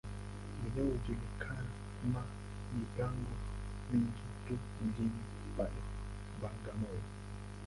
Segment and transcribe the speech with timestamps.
[0.59, 1.51] Mwenye kujihusisha
[2.13, 2.21] ma
[2.77, 3.33] mipango
[3.89, 4.53] mingi tu
[4.85, 5.21] mjini
[5.55, 5.79] pale,
[6.41, 7.05] Bagamoyo.